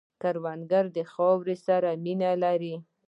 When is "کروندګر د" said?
0.21-0.97